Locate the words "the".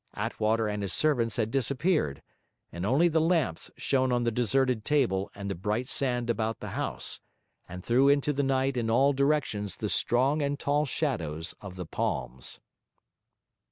3.07-3.21, 4.23-4.31, 5.47-5.53, 6.59-6.69, 8.33-8.41, 9.77-9.89, 11.75-11.85